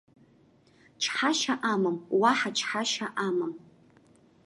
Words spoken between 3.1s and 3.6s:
амам!